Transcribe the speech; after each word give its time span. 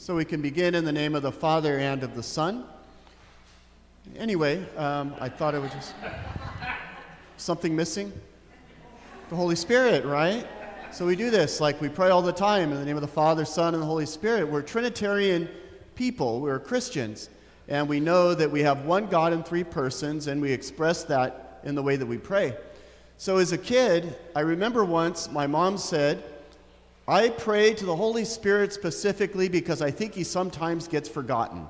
So 0.00 0.16
we 0.16 0.24
can 0.24 0.40
begin 0.40 0.74
in 0.74 0.86
the 0.86 0.92
name 0.92 1.14
of 1.14 1.20
the 1.20 1.30
Father 1.30 1.78
and 1.78 2.02
of 2.02 2.14
the 2.14 2.22
Son. 2.22 2.64
Anyway, 4.16 4.64
um, 4.78 5.14
I 5.20 5.28
thought 5.28 5.54
it 5.54 5.60
was 5.60 5.70
just 5.72 5.92
something 7.36 7.76
missing. 7.76 8.10
The 9.28 9.36
Holy 9.36 9.56
Spirit, 9.56 10.06
right? 10.06 10.46
So 10.90 11.04
we 11.04 11.16
do 11.16 11.28
this, 11.28 11.60
like 11.60 11.78
we 11.82 11.90
pray 11.90 12.08
all 12.08 12.22
the 12.22 12.32
time 12.32 12.72
in 12.72 12.78
the 12.78 12.84
name 12.86 12.96
of 12.96 13.02
the 13.02 13.08
Father, 13.08 13.44
Son, 13.44 13.74
and 13.74 13.82
the 13.82 13.86
Holy 13.86 14.06
Spirit. 14.06 14.48
We're 14.48 14.62
Trinitarian 14.62 15.50
people, 15.96 16.40
we're 16.40 16.58
Christians, 16.58 17.28
and 17.68 17.86
we 17.86 18.00
know 18.00 18.32
that 18.32 18.50
we 18.50 18.62
have 18.62 18.86
one 18.86 19.04
God 19.04 19.34
in 19.34 19.42
three 19.42 19.64
persons, 19.64 20.28
and 20.28 20.40
we 20.40 20.50
express 20.50 21.04
that 21.04 21.60
in 21.64 21.74
the 21.74 21.82
way 21.82 21.96
that 21.96 22.06
we 22.06 22.16
pray. 22.16 22.56
So 23.18 23.36
as 23.36 23.52
a 23.52 23.58
kid, 23.58 24.16
I 24.34 24.40
remember 24.40 24.82
once 24.82 25.30
my 25.30 25.46
mom 25.46 25.76
said, 25.76 26.24
I 27.08 27.28
pray 27.28 27.74
to 27.74 27.84
the 27.84 27.96
Holy 27.96 28.24
Spirit 28.24 28.72
specifically 28.72 29.48
because 29.48 29.82
I 29.82 29.90
think 29.90 30.14
he 30.14 30.24
sometimes 30.24 30.86
gets 30.86 31.08
forgotten. 31.08 31.66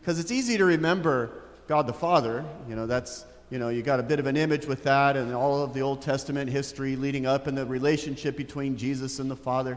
Because 0.00 0.18
it's 0.18 0.30
easy 0.30 0.56
to 0.58 0.64
remember 0.64 1.32
God 1.66 1.86
the 1.86 1.92
Father, 1.92 2.44
you 2.68 2.76
know, 2.76 2.86
that's 2.86 3.24
you 3.50 3.58
know, 3.58 3.68
you 3.68 3.82
got 3.82 3.98
a 3.98 4.02
bit 4.04 4.20
of 4.20 4.26
an 4.26 4.36
image 4.36 4.66
with 4.66 4.84
that 4.84 5.16
and 5.16 5.34
all 5.34 5.60
of 5.60 5.74
the 5.74 5.80
Old 5.80 6.00
Testament 6.00 6.48
history 6.48 6.94
leading 6.94 7.26
up 7.26 7.48
and 7.48 7.58
the 7.58 7.66
relationship 7.66 8.36
between 8.36 8.76
Jesus 8.76 9.18
and 9.18 9.28
the 9.28 9.36
Father. 9.36 9.76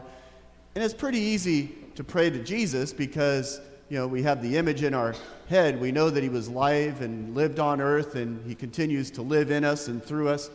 And 0.76 0.84
it's 0.84 0.94
pretty 0.94 1.18
easy 1.18 1.74
to 1.96 2.04
pray 2.04 2.30
to 2.30 2.38
Jesus 2.38 2.92
because, 2.92 3.60
you 3.88 3.98
know, 3.98 4.06
we 4.06 4.22
have 4.22 4.42
the 4.42 4.56
image 4.56 4.84
in 4.84 4.94
our 4.94 5.16
head. 5.48 5.80
We 5.80 5.90
know 5.90 6.08
that 6.08 6.22
he 6.22 6.28
was 6.28 6.48
live 6.48 7.00
and 7.00 7.34
lived 7.34 7.58
on 7.58 7.80
earth 7.80 8.14
and 8.14 8.46
he 8.46 8.54
continues 8.54 9.10
to 9.12 9.22
live 9.22 9.50
in 9.50 9.64
us 9.64 9.88
and 9.88 10.02
through 10.02 10.28
us. 10.28 10.50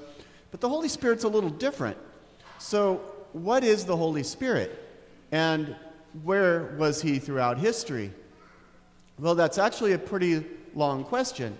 But 0.51 0.62
the 0.62 0.70
Holy 0.70 0.87
Spirit's 0.87 1.26
a 1.26 1.29
little 1.29 1.49
different. 1.49 1.98
So, 2.57 3.01
what 3.33 3.63
is 3.63 3.85
the 3.85 3.95
Holy 3.95 4.23
Spirit? 4.23 4.85
And 5.31 5.76
where 6.23 6.76
was 6.77 7.01
he 7.01 7.20
throughout 7.20 7.57
history? 7.57 8.12
Well, 9.20 9.35
that's 9.35 9.57
actually 9.57 9.93
a 9.93 9.99
pretty 9.99 10.45
long 10.76 11.04
question. 11.04 11.57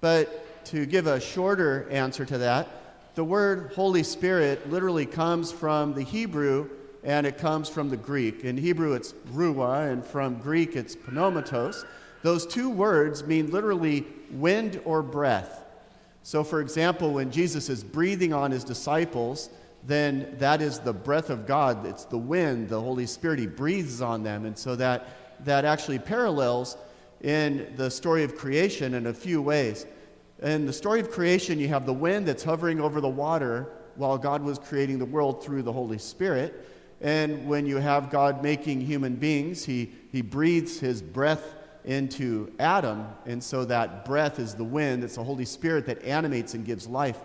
But 0.00 0.64
to 0.66 0.86
give 0.86 1.06
a 1.06 1.20
shorter 1.20 1.88
answer 1.90 2.24
to 2.24 2.38
that, 2.38 2.68
the 3.14 3.24
word 3.24 3.72
Holy 3.74 4.02
Spirit 4.02 4.70
literally 4.70 5.06
comes 5.06 5.50
from 5.50 5.94
the 5.94 6.02
Hebrew 6.02 6.68
and 7.02 7.26
it 7.26 7.38
comes 7.38 7.68
from 7.68 7.88
the 7.88 7.96
Greek. 7.96 8.44
In 8.44 8.56
Hebrew, 8.56 8.94
it's 8.94 9.12
ruah, 9.32 9.92
and 9.92 10.04
from 10.04 10.38
Greek, 10.38 10.74
it's 10.74 10.96
pneumatos. 10.96 11.84
Those 12.22 12.44
two 12.44 12.68
words 12.68 13.24
mean 13.24 13.52
literally 13.52 14.04
wind 14.32 14.80
or 14.84 15.02
breath. 15.02 15.64
So, 16.24 16.42
for 16.42 16.60
example, 16.60 17.12
when 17.12 17.30
Jesus 17.30 17.68
is 17.68 17.84
breathing 17.84 18.32
on 18.32 18.50
his 18.50 18.64
disciples, 18.64 19.50
then 19.86 20.34
that 20.38 20.60
is 20.60 20.80
the 20.80 20.92
breath 20.92 21.30
of 21.30 21.46
God. 21.46 21.86
It's 21.86 22.04
the 22.04 22.18
wind, 22.18 22.68
the 22.68 22.80
Holy 22.80 23.06
Spirit. 23.06 23.38
He 23.38 23.46
breathes 23.46 24.02
on 24.02 24.22
them. 24.22 24.44
And 24.44 24.58
so 24.58 24.74
that, 24.76 25.44
that 25.44 25.64
actually 25.64 26.00
parallels 26.00 26.76
in 27.22 27.72
the 27.76 27.90
story 27.90 28.24
of 28.24 28.36
creation 28.36 28.94
in 28.94 29.06
a 29.06 29.14
few 29.14 29.40
ways. 29.40 29.86
In 30.42 30.66
the 30.66 30.72
story 30.72 31.00
of 31.00 31.10
creation, 31.10 31.58
you 31.58 31.68
have 31.68 31.86
the 31.86 31.92
wind 31.92 32.26
that's 32.26 32.42
hovering 32.42 32.80
over 32.80 33.00
the 33.00 33.08
water 33.08 33.68
while 33.94 34.18
God 34.18 34.42
was 34.42 34.58
creating 34.58 34.98
the 34.98 35.06
world 35.06 35.42
through 35.42 35.62
the 35.62 35.72
Holy 35.72 35.98
Spirit. 35.98 36.68
And 37.00 37.46
when 37.46 37.64
you 37.64 37.76
have 37.76 38.10
God 38.10 38.42
making 38.42 38.80
human 38.80 39.14
beings, 39.14 39.64
he, 39.64 39.92
he 40.10 40.20
breathes 40.20 40.80
his 40.80 41.00
breath 41.00 41.54
into 41.84 42.52
Adam. 42.58 43.06
And 43.24 43.42
so 43.42 43.64
that 43.66 44.04
breath 44.04 44.38
is 44.38 44.54
the 44.54 44.64
wind, 44.64 45.04
it's 45.04 45.14
the 45.14 45.24
Holy 45.24 45.44
Spirit 45.44 45.86
that 45.86 46.02
animates 46.02 46.54
and 46.54 46.64
gives 46.64 46.86
life. 46.86 47.20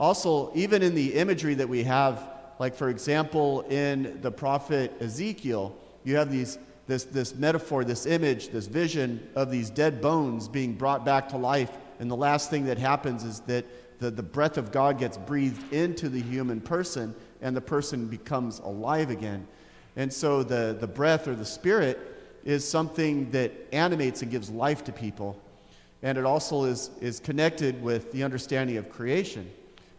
Also, 0.00 0.50
even 0.56 0.82
in 0.82 0.96
the 0.96 1.14
imagery 1.14 1.54
that 1.54 1.68
we 1.68 1.84
have, 1.84 2.28
like 2.58 2.74
for 2.74 2.88
example, 2.88 3.60
in 3.68 4.18
the 4.20 4.30
prophet 4.32 4.92
Ezekiel, 5.00 5.76
you 6.02 6.16
have 6.16 6.32
these, 6.32 6.58
this, 6.88 7.04
this 7.04 7.36
metaphor, 7.36 7.84
this 7.84 8.06
image, 8.06 8.48
this 8.48 8.66
vision 8.66 9.28
of 9.36 9.52
these 9.52 9.70
dead 9.70 10.00
bones 10.00 10.48
being 10.48 10.74
brought 10.74 11.04
back 11.04 11.28
to 11.28 11.36
life 11.36 11.70
and 12.00 12.10
the 12.10 12.16
last 12.16 12.48
thing 12.48 12.64
that 12.64 12.78
happens 12.78 13.24
is 13.24 13.40
that 13.40 13.66
the, 14.00 14.10
the 14.10 14.22
breath 14.22 14.56
of 14.56 14.72
God 14.72 14.98
gets 14.98 15.18
breathed 15.18 15.72
into 15.72 16.08
the 16.08 16.20
human 16.20 16.60
person, 16.60 17.14
and 17.42 17.54
the 17.54 17.60
person 17.60 18.06
becomes 18.06 18.58
alive 18.60 19.10
again. 19.10 19.46
And 19.96 20.10
so 20.10 20.42
the, 20.42 20.76
the 20.80 20.86
breath 20.86 21.28
or 21.28 21.34
the 21.34 21.44
spirit 21.44 21.98
is 22.42 22.66
something 22.66 23.30
that 23.32 23.52
animates 23.72 24.22
and 24.22 24.30
gives 24.30 24.48
life 24.48 24.82
to 24.84 24.92
people. 24.92 25.38
And 26.02 26.16
it 26.16 26.24
also 26.24 26.64
is, 26.64 26.90
is 27.02 27.20
connected 27.20 27.82
with 27.82 28.10
the 28.12 28.24
understanding 28.24 28.78
of 28.78 28.88
creation. 28.88 29.50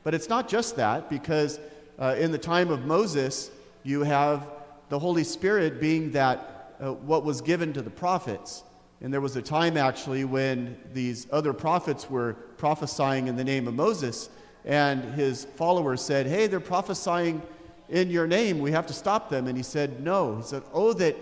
But 0.04 0.14
it's 0.14 0.30
not 0.30 0.48
just 0.48 0.76
that, 0.78 1.10
because 1.10 1.60
uh, 2.00 2.16
in 2.18 2.32
the 2.32 2.38
time 2.38 2.70
of 2.70 2.86
Moses, 2.86 3.52
you 3.84 4.02
have 4.02 4.48
the 4.90 5.00
Holy 5.00 5.24
Spirit 5.24 5.80
being 5.80 6.12
that 6.12 6.76
uh, 6.80 6.94
what 6.94 7.24
was 7.24 7.42
given 7.42 7.74
to 7.74 7.82
the 7.82 7.90
prophets. 7.90 8.64
And 9.02 9.14
there 9.14 9.22
was 9.22 9.36
a 9.36 9.42
time 9.42 9.78
actually 9.78 10.26
when 10.26 10.78
these 10.94 11.28
other 11.32 11.54
prophets 11.54 12.10
were 12.10 12.34
prophesying 12.58 13.28
in 13.28 13.36
the 13.36 13.44
name 13.44 13.68
of 13.68 13.74
Moses, 13.74 14.30
and 14.66 15.04
his 15.14 15.46
followers 15.56 16.02
said, 16.02 16.28
Hey, 16.28 16.48
they're 16.48 16.60
prophesying 16.60 17.42
in 17.90 18.10
your 18.10 18.28
name. 18.28 18.60
We 18.60 18.72
have 18.72 18.88
to 18.88 18.94
stop 18.94 19.30
them. 19.30 19.48
And 19.48 19.58
he 19.58 19.64
said, 19.64 20.02
No. 20.02 20.38
He 20.38 20.44
said, 20.44 20.64
Oh, 20.74 20.94
that 20.94 21.16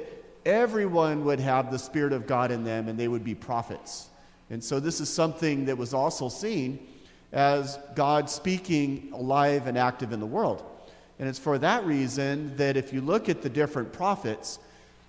everyone 0.45 1.25
would 1.25 1.39
have 1.39 1.71
the 1.71 1.79
Spirit 1.79 2.13
of 2.13 2.27
God 2.27 2.51
in 2.51 2.63
them 2.63 2.87
and 2.87 2.97
they 2.97 3.07
would 3.07 3.23
be 3.23 3.35
prophets. 3.35 4.09
And 4.49 4.63
so 4.63 4.79
this 4.79 4.99
is 4.99 5.09
something 5.09 5.65
that 5.65 5.77
was 5.77 5.93
also 5.93 6.27
seen 6.27 6.87
as 7.31 7.77
God 7.95 8.29
speaking 8.29 9.11
alive 9.13 9.67
and 9.67 9.77
active 9.77 10.11
in 10.11 10.19
the 10.19 10.25
world. 10.25 10.63
And 11.19 11.27
it's 11.27 11.39
for 11.39 11.57
that 11.57 11.85
reason 11.85 12.55
that 12.57 12.77
if 12.77 12.93
you 12.93 13.01
look 13.01 13.29
at 13.29 13.41
the 13.41 13.49
different 13.49 13.91
prophets, 13.91 14.59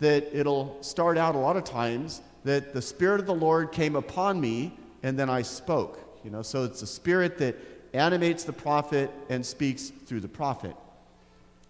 that 0.00 0.36
it'll 0.36 0.76
start 0.82 1.16
out 1.16 1.34
a 1.34 1.38
lot 1.38 1.56
of 1.56 1.64
times 1.64 2.20
that 2.44 2.74
the 2.74 2.82
Spirit 2.82 3.20
of 3.20 3.26
the 3.26 3.34
Lord 3.34 3.70
came 3.70 3.96
upon 3.96 4.40
me 4.40 4.72
and 5.02 5.18
then 5.18 5.30
I 5.30 5.42
spoke. 5.42 5.98
You 6.24 6.30
know, 6.30 6.42
so 6.42 6.64
it's 6.64 6.80
the 6.80 6.86
Spirit 6.86 7.38
that 7.38 7.56
animates 7.92 8.44
the 8.44 8.52
prophet 8.52 9.10
and 9.28 9.44
speaks 9.44 9.88
through 9.88 10.20
the 10.20 10.28
prophet. 10.28 10.76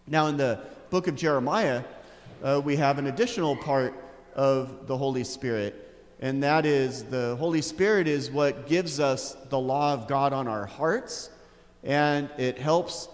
Now, 0.06 0.26
in 0.26 0.36
the 0.36 0.60
book 0.90 1.06
of 1.06 1.16
Jeremiah, 1.16 1.84
uh, 2.42 2.60
we 2.64 2.76
have 2.76 2.98
an 2.98 3.06
additional 3.06 3.56
part 3.56 3.94
of 4.34 4.86
the 4.86 4.96
Holy 4.96 5.24
Spirit, 5.24 5.89
and 6.20 6.42
that 6.42 6.66
is 6.66 7.04
the 7.04 7.36
Holy 7.36 7.62
Spirit 7.62 8.06
is 8.06 8.30
what 8.30 8.66
gives 8.66 9.00
us 9.00 9.36
the 9.48 9.58
law 9.58 9.94
of 9.94 10.06
God 10.06 10.32
on 10.32 10.46
our 10.46 10.66
hearts, 10.66 11.30
and 11.82 12.28
it 12.38 12.58
helps 12.58 13.08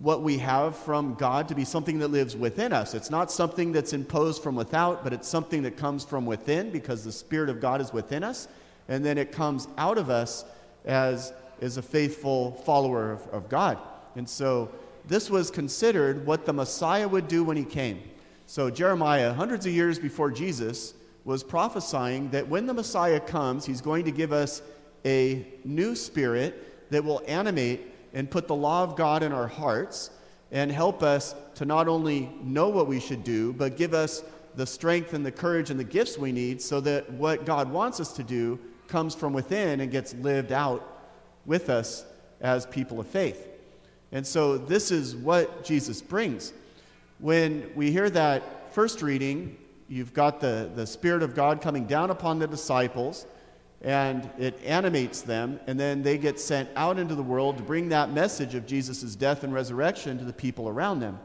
what 0.00 0.22
we 0.22 0.38
have 0.38 0.76
from 0.76 1.14
God 1.14 1.48
to 1.48 1.54
be 1.54 1.64
something 1.64 1.98
that 1.98 2.08
lives 2.08 2.36
within 2.36 2.72
us. 2.72 2.94
It's 2.94 3.10
not 3.10 3.30
something 3.30 3.72
that's 3.72 3.92
imposed 3.92 4.42
from 4.42 4.54
without, 4.54 5.04
but 5.04 5.12
it's 5.12 5.28
something 5.28 5.62
that 5.62 5.76
comes 5.76 6.04
from 6.04 6.24
within 6.24 6.70
because 6.70 7.04
the 7.04 7.12
Spirit 7.12 7.50
of 7.50 7.60
God 7.60 7.80
is 7.80 7.92
within 7.92 8.24
us. 8.24 8.48
And 8.88 9.04
then 9.04 9.18
it 9.18 9.30
comes 9.30 9.68
out 9.76 9.98
of 9.98 10.08
us 10.08 10.44
as, 10.86 11.34
as 11.60 11.76
a 11.76 11.82
faithful 11.82 12.52
follower 12.64 13.12
of, 13.12 13.26
of 13.28 13.48
God. 13.50 13.78
And 14.16 14.28
so 14.28 14.70
this 15.06 15.28
was 15.28 15.50
considered 15.50 16.24
what 16.26 16.46
the 16.46 16.52
Messiah 16.52 17.06
would 17.06 17.28
do 17.28 17.44
when 17.44 17.58
he 17.58 17.64
came. 17.64 18.02
So 18.46 18.70
Jeremiah, 18.70 19.34
hundreds 19.34 19.66
of 19.66 19.72
years 19.72 19.98
before 19.98 20.30
Jesus, 20.30 20.94
was 21.30 21.44
prophesying 21.44 22.28
that 22.30 22.48
when 22.48 22.66
the 22.66 22.74
Messiah 22.74 23.20
comes, 23.20 23.64
he's 23.64 23.80
going 23.80 24.04
to 24.04 24.10
give 24.10 24.32
us 24.32 24.62
a 25.04 25.46
new 25.62 25.94
spirit 25.94 26.90
that 26.90 27.04
will 27.04 27.22
animate 27.28 27.82
and 28.12 28.28
put 28.28 28.48
the 28.48 28.54
law 28.54 28.82
of 28.82 28.96
God 28.96 29.22
in 29.22 29.30
our 29.30 29.46
hearts 29.46 30.10
and 30.50 30.72
help 30.72 31.04
us 31.04 31.36
to 31.54 31.64
not 31.64 31.86
only 31.86 32.28
know 32.42 32.68
what 32.68 32.88
we 32.88 32.98
should 32.98 33.22
do, 33.22 33.52
but 33.52 33.76
give 33.76 33.94
us 33.94 34.24
the 34.56 34.66
strength 34.66 35.14
and 35.14 35.24
the 35.24 35.30
courage 35.30 35.70
and 35.70 35.78
the 35.78 35.84
gifts 35.84 36.18
we 36.18 36.32
need 36.32 36.60
so 36.60 36.80
that 36.80 37.08
what 37.12 37.46
God 37.46 37.70
wants 37.70 38.00
us 38.00 38.12
to 38.14 38.24
do 38.24 38.58
comes 38.88 39.14
from 39.14 39.32
within 39.32 39.78
and 39.78 39.92
gets 39.92 40.12
lived 40.14 40.50
out 40.50 41.06
with 41.46 41.70
us 41.70 42.04
as 42.40 42.66
people 42.66 42.98
of 42.98 43.06
faith. 43.06 43.46
And 44.10 44.26
so 44.26 44.58
this 44.58 44.90
is 44.90 45.14
what 45.14 45.62
Jesus 45.62 46.02
brings. 46.02 46.52
When 47.20 47.70
we 47.76 47.92
hear 47.92 48.10
that 48.10 48.74
first 48.74 49.00
reading, 49.00 49.56
you've 49.90 50.14
got 50.14 50.40
the, 50.40 50.70
the 50.74 50.86
Spirit 50.86 51.22
of 51.22 51.34
God 51.34 51.60
coming 51.60 51.84
down 51.84 52.10
upon 52.10 52.38
the 52.38 52.46
disciples 52.46 53.26
and 53.82 54.28
it 54.38 54.60
animates 54.62 55.22
them, 55.22 55.58
and 55.66 55.80
then 55.80 56.02
they 56.02 56.18
get 56.18 56.38
sent 56.38 56.68
out 56.76 56.98
into 56.98 57.14
the 57.14 57.22
world 57.22 57.56
to 57.56 57.62
bring 57.62 57.88
that 57.88 58.12
message 58.12 58.54
of 58.54 58.66
Jesus' 58.66 59.16
death 59.16 59.42
and 59.42 59.54
resurrection 59.54 60.18
to 60.18 60.24
the 60.24 60.34
people 60.34 60.68
around 60.68 61.00
them. 61.00 61.18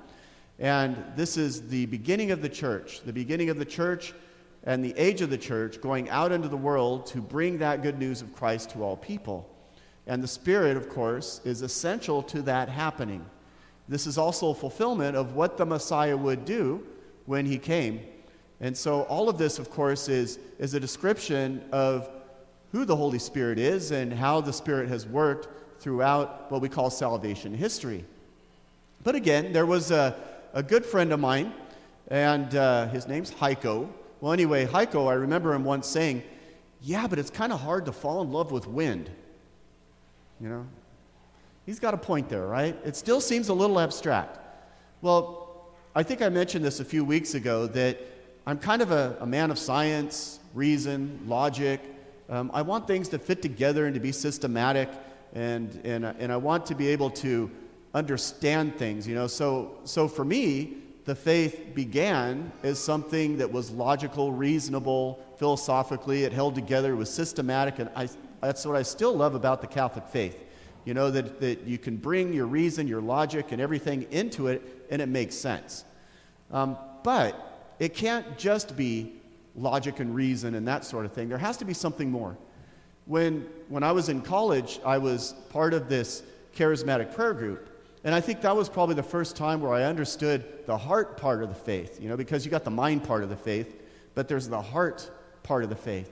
And 0.58 1.04
this 1.18 1.36
is 1.36 1.68
the 1.68 1.86
beginning 1.88 2.32
of 2.32 2.42
the 2.42 2.48
church, 2.48 3.02
the 3.02 3.12
beginning 3.12 3.50
of 3.50 3.60
the 3.60 3.66
church 3.66 4.14
and 4.64 4.84
the 4.84 4.98
age 4.98 5.20
of 5.20 5.30
the 5.30 5.38
church 5.38 5.82
going 5.82 6.10
out 6.10 6.32
into 6.32 6.48
the 6.48 6.58
world 6.58 7.06
to 7.08 7.22
bring 7.22 7.58
that 7.58 7.84
good 7.84 8.00
news 8.00 8.22
of 8.22 8.34
Christ 8.34 8.70
to 8.72 8.84
all 8.84 8.96
people. 8.96 9.54
And 10.08 10.24
the 10.24 10.28
Spirit, 10.28 10.78
of 10.78 10.88
course, 10.88 11.42
is 11.44 11.62
essential 11.62 12.24
to 12.24 12.42
that 12.44 12.70
happening. 12.70 13.26
This 13.90 14.08
is 14.08 14.18
also 14.18 14.52
a 14.52 14.56
fulfillment 14.56 15.18
of 15.18 15.36
what 15.36 15.58
the 15.58 15.66
Messiah 15.66 16.16
would 16.16 16.46
do 16.46 16.88
when 17.26 17.46
he 17.46 17.58
came. 17.58 18.00
And 18.62 18.76
so, 18.76 19.02
all 19.04 19.28
of 19.30 19.38
this, 19.38 19.60
of 19.60 19.70
course, 19.70 20.08
is, 20.08 20.40
is 20.60 20.74
a 20.74 20.80
description 20.80 21.64
of 21.72 22.10
who 22.72 22.86
the 22.86 22.96
Holy 22.96 23.20
Spirit 23.20 23.60
is 23.60 23.92
and 23.92 24.14
how 24.14 24.42
the 24.42 24.54
Spirit 24.54 24.90
has 24.90 25.06
worked 25.06 25.48
throughout 25.80 26.52
what 26.52 26.62
we 26.62 26.70
call 26.70 26.90
salvation 26.90 27.54
history. 27.54 28.06
But 29.04 29.16
again, 29.16 29.54
there 29.54 29.66
was 29.66 29.92
a, 29.92 30.16
a 30.54 30.64
good 30.64 30.86
friend 30.86 31.14
of 31.14 31.20
mine 31.20 31.54
And 32.08 32.56
uh, 32.56 32.88
his 32.88 33.08
name's 33.08 33.32
Heiko. 33.32 33.90
Well, 34.22 34.32
anyway, 34.32 34.66
Heiko, 34.66 35.10
I 35.10 35.14
remember 35.14 35.54
him 35.54 35.64
once 35.64 35.88
saying, 35.88 36.24
Yeah, 36.82 37.08
but 37.08 37.20
it's 37.20 37.30
kind 37.32 37.52
of 37.52 37.60
hard 37.62 37.86
to 37.86 37.92
fall 37.92 38.22
in 38.22 38.32
love 38.32 38.52
with 38.52 38.68
wind. 38.68 39.10
You 40.40 40.50
know? 40.50 40.68
He's 41.66 41.80
got 41.80 41.94
a 41.94 41.98
point 41.98 42.30
there, 42.30 42.46
right? 42.46 42.78
It 42.86 42.96
still 42.96 43.22
seems 43.22 43.50
a 43.50 43.54
little 43.54 43.80
abstract. 43.80 44.38
Well, 45.02 45.72
I 45.96 46.04
think 46.04 46.22
I 46.22 46.30
mentioned 46.30 46.64
this 46.64 46.80
a 46.80 46.86
few 46.86 47.04
weeks 47.04 47.34
ago 47.34 47.68
that 47.68 48.00
I'm 48.48 48.60
kind 48.60 48.84
of 48.84 48.92
a, 48.92 49.18
a 49.22 49.26
man 49.26 49.50
of 49.50 49.58
science, 49.58 50.40
reason, 50.54 51.20
logic. 51.26 51.82
Um, 52.30 52.52
I 52.54 52.62
want 52.62 52.86
things 52.86 53.10
to 53.10 53.18
fit 53.18 53.42
together 53.42 53.88
and 53.88 53.96
to 53.96 54.00
be 54.00 54.12
systematic, 54.12 54.88
and, 55.34 55.82
and, 55.84 56.06
and 56.06 56.32
I 56.32 56.38
want 56.38 56.68
to 56.68 56.76
be 56.76 56.88
able 56.90 57.10
to 57.12 57.50
understand 57.96 58.76
things, 58.76 59.08
you 59.08 59.16
know. 59.16 59.26
So, 59.26 59.80
so 59.84 60.08
for 60.08 60.24
me, 60.24 60.78
the 61.06 61.16
faith 61.16 61.72
began 61.74 62.52
as 62.62 62.78
something 62.78 63.38
that 63.38 63.52
was 63.52 63.72
logical, 63.72 64.32
reasonable, 64.32 65.26
philosophically. 65.38 66.24
It 66.24 66.32
held 66.32 66.54
together, 66.54 66.94
it 66.94 66.98
was 66.98 67.10
systematic, 67.10 67.80
and 67.80 67.90
I, 67.96 68.10
that's 68.42 68.64
what 68.64 68.76
I 68.76 68.84
still 68.84 69.16
love 69.16 69.34
about 69.34 69.62
the 69.62 69.68
Catholic 69.68 70.08
faith. 70.08 70.38
You 70.84 70.94
know, 70.94 71.10
that, 71.10 71.40
that 71.42 71.62
you 71.62 71.80
can 71.80 71.98
bring 71.98 72.32
your 72.32 72.46
reason, 72.46 72.88
your 72.88 73.02
logic, 73.02 73.52
and 73.52 73.60
everything 73.60 74.06
into 74.12 74.50
it, 74.50 74.86
and 74.92 75.02
it 75.02 75.10
makes 75.10 75.34
sense. 75.34 75.84
Um, 76.52 76.78
but 77.04 77.45
it 77.80 77.94
can't 77.94 78.38
just 78.38 78.76
be 78.76 79.14
logic 79.56 80.00
and 80.00 80.14
reason 80.14 80.56
and 80.56 80.68
that 80.68 80.86
sort 80.86 81.06
of 81.06 81.14
thing. 81.14 81.30
There 81.30 81.38
has 81.38 81.58
to 81.58 81.66
be 81.66 81.74
something 81.74 82.12
more. 82.12 82.38
When, 83.06 83.48
when 83.70 83.84
I 83.84 83.92
was 83.92 84.10
in 84.10 84.22
college, 84.22 84.80
I 84.86 84.98
was 84.98 85.34
part 85.50 85.74
of 85.74 85.90
this 85.90 86.24
charismatic 86.56 87.14
prayer 87.14 87.34
group. 87.34 87.70
And 88.04 88.14
I 88.14 88.22
think 88.22 88.42
that 88.42 88.56
was 88.56 88.70
probably 88.70 88.96
the 88.96 89.04
first 89.04 89.36
time 89.36 89.62
where 89.62 89.74
I 89.74 89.84
understood 89.84 90.66
the 90.66 90.78
heart 90.78 91.18
part 91.18 91.42
of 91.44 91.50
the 91.50 91.56
faith, 91.56 92.00
you 92.02 92.08
know, 92.08 92.18
because 92.18 92.46
you 92.46 92.52
got 92.52 92.64
the 92.64 92.72
mind 92.72 93.04
part 93.04 93.24
of 93.24 93.30
the 93.30 93.36
faith, 93.36 93.82
but 94.14 94.28
there's 94.28 94.48
the 94.48 94.62
heart 94.62 95.10
part 95.44 95.64
of 95.64 95.70
the 95.70 95.76
faith. 95.76 96.12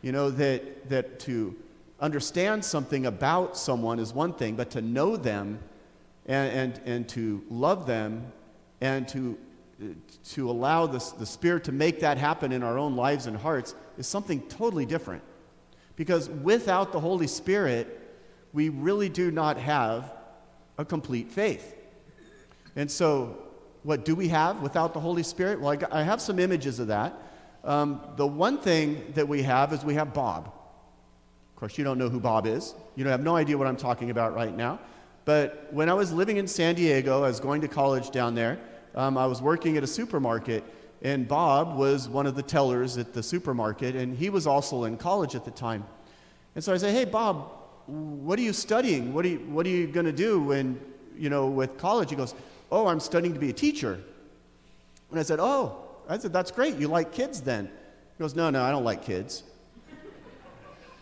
You 0.00 0.12
know, 0.12 0.30
that, 0.30 0.88
that 0.88 1.18
to 1.20 1.54
understand 2.00 2.64
something 2.64 3.06
about 3.06 3.56
someone 3.56 3.98
is 3.98 4.12
one 4.12 4.32
thing, 4.32 4.56
but 4.56 4.70
to 4.70 4.82
know 4.82 5.16
them 5.16 5.58
and, 6.26 6.52
and, 6.52 6.80
and 6.86 7.08
to 7.10 7.42
love 7.50 7.86
them 7.86 8.32
and 8.80 9.06
to, 9.08 9.38
to 10.30 10.50
allow 10.50 10.86
the, 10.86 11.04
the 11.18 11.26
Spirit 11.26 11.64
to 11.64 11.72
make 11.72 12.00
that 12.00 12.18
happen 12.18 12.52
in 12.52 12.62
our 12.62 12.78
own 12.78 12.96
lives 12.96 13.26
and 13.26 13.36
hearts 13.36 13.74
is 13.98 14.06
something 14.06 14.40
totally 14.42 14.86
different. 14.86 15.22
Because 15.96 16.28
without 16.28 16.92
the 16.92 17.00
Holy 17.00 17.26
Spirit, 17.26 18.00
we 18.52 18.68
really 18.68 19.08
do 19.08 19.30
not 19.30 19.56
have 19.58 20.12
a 20.78 20.84
complete 20.84 21.30
faith. 21.30 21.76
And 22.76 22.90
so, 22.90 23.38
what 23.82 24.04
do 24.04 24.14
we 24.14 24.28
have 24.28 24.60
without 24.62 24.94
the 24.94 25.00
Holy 25.00 25.22
Spirit? 25.22 25.60
Well, 25.60 25.70
I, 25.70 25.76
got, 25.76 25.92
I 25.92 26.02
have 26.02 26.20
some 26.20 26.38
images 26.38 26.80
of 26.80 26.88
that. 26.88 27.20
Um, 27.62 28.00
the 28.16 28.26
one 28.26 28.58
thing 28.58 29.12
that 29.14 29.28
we 29.28 29.42
have 29.42 29.72
is 29.72 29.84
we 29.84 29.94
have 29.94 30.12
Bob. 30.12 30.46
Of 30.46 31.56
course, 31.56 31.78
you 31.78 31.84
don't 31.84 31.98
know 31.98 32.08
who 32.08 32.20
Bob 32.20 32.46
is. 32.46 32.74
You 32.96 33.06
have 33.06 33.22
no 33.22 33.36
idea 33.36 33.56
what 33.56 33.66
I'm 33.66 33.76
talking 33.76 34.10
about 34.10 34.34
right 34.34 34.54
now. 34.54 34.80
But 35.24 35.68
when 35.70 35.88
I 35.88 35.94
was 35.94 36.12
living 36.12 36.36
in 36.36 36.46
San 36.46 36.74
Diego, 36.74 37.18
I 37.18 37.28
was 37.28 37.40
going 37.40 37.60
to 37.62 37.68
college 37.68 38.10
down 38.10 38.34
there. 38.34 38.58
Um, 38.94 39.18
I 39.18 39.26
was 39.26 39.42
working 39.42 39.76
at 39.76 39.82
a 39.82 39.86
supermarket, 39.86 40.64
and 41.02 41.26
Bob 41.26 41.76
was 41.76 42.08
one 42.08 42.26
of 42.26 42.36
the 42.36 42.42
tellers 42.42 42.96
at 42.96 43.12
the 43.12 43.22
supermarket, 43.22 43.96
and 43.96 44.16
he 44.16 44.30
was 44.30 44.46
also 44.46 44.84
in 44.84 44.96
college 44.96 45.34
at 45.34 45.44
the 45.44 45.50
time. 45.50 45.84
And 46.54 46.62
so 46.62 46.72
I 46.72 46.76
said, 46.76 46.94
Hey, 46.94 47.04
Bob, 47.04 47.50
what 47.86 48.38
are 48.38 48.42
you 48.42 48.52
studying? 48.52 49.12
What 49.12 49.24
are 49.24 49.28
you, 49.28 49.38
what 49.38 49.66
are 49.66 49.70
you 49.70 49.86
going 49.86 50.06
to 50.06 50.12
do 50.12 50.40
when, 50.40 50.80
you 51.16 51.28
know, 51.28 51.46
with 51.48 51.76
college? 51.76 52.10
He 52.10 52.16
goes, 52.16 52.34
Oh, 52.70 52.86
I'm 52.86 53.00
studying 53.00 53.34
to 53.34 53.40
be 53.40 53.50
a 53.50 53.54
teacher. 53.54 54.00
And 55.10 55.18
I 55.18 55.22
said, 55.22 55.40
Oh, 55.40 55.78
I 56.08 56.18
said, 56.18 56.32
That's 56.32 56.50
great. 56.50 56.76
You 56.76 56.88
like 56.88 57.12
kids 57.12 57.40
then? 57.40 57.66
He 57.66 58.22
goes, 58.22 58.34
No, 58.34 58.50
no, 58.50 58.62
I 58.62 58.70
don't 58.70 58.84
like 58.84 59.04
kids. 59.04 59.42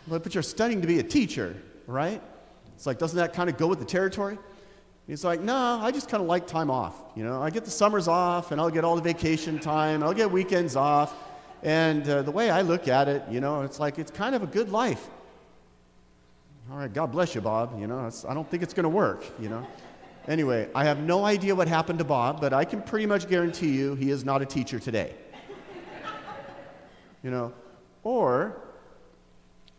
But 0.08 0.34
you're 0.34 0.42
studying 0.42 0.80
to 0.80 0.88
be 0.88 0.98
a 0.98 1.02
teacher, 1.04 1.54
right? 1.86 2.20
It's 2.74 2.86
like, 2.86 2.98
doesn't 2.98 3.16
that 3.16 3.32
kind 3.32 3.48
of 3.48 3.56
go 3.56 3.68
with 3.68 3.78
the 3.78 3.84
territory? 3.84 4.36
He's 5.06 5.25
like, 5.25 5.40
no, 5.40 5.81
I 5.82 5.90
just 5.90 6.08
kind 6.08 6.22
of 6.22 6.28
like 6.28 6.46
time 6.46 6.70
off. 6.70 6.94
You 7.16 7.25
know, 7.25 7.43
I 7.43 7.50
get 7.50 7.64
the 7.64 7.70
summers 7.70 8.06
off, 8.06 8.52
and 8.52 8.60
I'll 8.60 8.70
get 8.70 8.84
all 8.84 8.94
the 8.94 9.02
vacation 9.02 9.58
time, 9.58 10.02
I'll 10.02 10.14
get 10.14 10.31
weekends 10.31 10.76
off. 10.76 11.14
And 11.62 12.08
uh, 12.08 12.22
the 12.22 12.31
way 12.31 12.50
I 12.50 12.62
look 12.62 12.88
at 12.88 13.08
it, 13.08 13.22
you 13.31 13.40
know, 13.40 13.62
it's 13.62 13.78
like 13.78 13.99
it's 13.99 14.10
kind 14.10 14.34
of 14.34 14.43
a 14.43 14.46
good 14.46 14.70
life. 14.70 15.08
All 16.70 16.78
right, 16.78 16.93
God 16.93 17.12
bless 17.12 17.34
you, 17.34 17.40
Bob. 17.40 17.78
You 17.78 17.87
know, 17.87 18.10
I 18.28 18.34
don't 18.34 18.49
think 18.50 18.62
it's 18.62 18.75
going 18.75 18.84
to 18.84 18.88
work, 18.88 19.25
you 19.40 19.49
know. 19.49 19.66
Anyway, 20.28 20.69
I 20.75 20.84
have 20.84 21.00
no 21.00 21.25
idea 21.25 21.55
what 21.55 21.66
happened 21.66 21.98
to 21.98 22.05
Bob, 22.05 22.40
but 22.40 22.52
I 22.52 22.64
can 22.64 22.81
pretty 22.81 23.06
much 23.06 23.28
guarantee 23.28 23.72
you 23.72 23.96
he 23.96 24.10
is 24.10 24.25
not 24.25 24.40
a 24.40 24.46
teacher 24.46 24.78
today. 24.78 25.14
you 27.25 27.31
know, 27.31 27.52
or 28.05 28.60